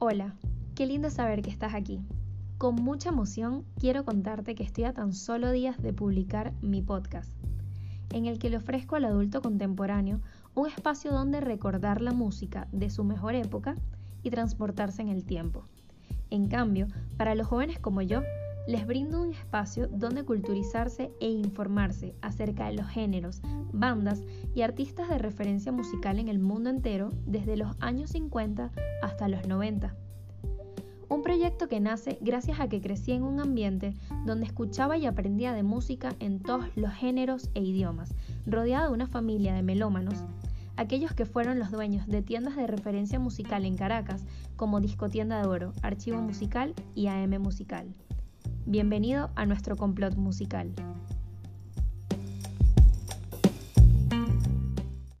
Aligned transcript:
Hola, 0.00 0.36
qué 0.76 0.86
lindo 0.86 1.10
saber 1.10 1.42
que 1.42 1.50
estás 1.50 1.74
aquí. 1.74 1.98
Con 2.56 2.76
mucha 2.76 3.08
emoción 3.08 3.64
quiero 3.80 4.04
contarte 4.04 4.54
que 4.54 4.62
estoy 4.62 4.84
a 4.84 4.94
tan 4.94 5.12
solo 5.12 5.50
días 5.50 5.82
de 5.82 5.92
publicar 5.92 6.52
mi 6.62 6.82
podcast, 6.82 7.32
en 8.12 8.26
el 8.26 8.38
que 8.38 8.48
le 8.48 8.58
ofrezco 8.58 8.94
al 8.94 9.06
adulto 9.06 9.42
contemporáneo 9.42 10.20
un 10.54 10.68
espacio 10.68 11.10
donde 11.10 11.40
recordar 11.40 12.00
la 12.00 12.12
música 12.12 12.68
de 12.70 12.90
su 12.90 13.02
mejor 13.02 13.34
época 13.34 13.74
y 14.22 14.30
transportarse 14.30 15.02
en 15.02 15.08
el 15.08 15.24
tiempo. 15.24 15.64
En 16.30 16.46
cambio, 16.46 16.86
para 17.16 17.34
los 17.34 17.48
jóvenes 17.48 17.80
como 17.80 18.00
yo, 18.00 18.22
les 18.68 18.86
brindo 18.86 19.22
un 19.22 19.30
espacio 19.30 19.88
donde 19.88 20.24
culturizarse 20.24 21.10
e 21.20 21.30
informarse 21.30 22.14
acerca 22.20 22.66
de 22.66 22.74
los 22.74 22.86
géneros, 22.86 23.40
bandas 23.72 24.22
y 24.54 24.60
artistas 24.60 25.08
de 25.08 25.16
referencia 25.16 25.72
musical 25.72 26.18
en 26.18 26.28
el 26.28 26.38
mundo 26.38 26.68
entero 26.68 27.08
desde 27.24 27.56
los 27.56 27.74
años 27.80 28.10
50 28.10 28.70
hasta 29.00 29.28
los 29.28 29.48
90. 29.48 29.96
Un 31.08 31.22
proyecto 31.22 31.66
que 31.66 31.80
nace 31.80 32.18
gracias 32.20 32.60
a 32.60 32.68
que 32.68 32.82
crecí 32.82 33.12
en 33.12 33.22
un 33.22 33.40
ambiente 33.40 33.94
donde 34.26 34.44
escuchaba 34.44 34.98
y 34.98 35.06
aprendía 35.06 35.54
de 35.54 35.62
música 35.62 36.14
en 36.20 36.38
todos 36.38 36.66
los 36.76 36.92
géneros 36.92 37.48
e 37.54 37.62
idiomas, 37.62 38.14
rodeada 38.44 38.88
de 38.88 38.92
una 38.92 39.06
familia 39.06 39.54
de 39.54 39.62
melómanos, 39.62 40.26
aquellos 40.76 41.14
que 41.14 41.24
fueron 41.24 41.58
los 41.58 41.70
dueños 41.70 42.06
de 42.06 42.20
tiendas 42.20 42.54
de 42.54 42.66
referencia 42.66 43.18
musical 43.18 43.64
en 43.64 43.78
Caracas 43.78 44.26
como 44.56 44.82
Discotienda 44.82 45.40
de 45.40 45.48
Oro, 45.48 45.72
Archivo 45.80 46.20
Musical 46.20 46.74
y 46.94 47.06
AM 47.06 47.40
Musical. 47.40 47.94
Bienvenido 48.70 49.30
a 49.34 49.46
nuestro 49.46 49.78
complot 49.78 50.16
musical. 50.16 50.74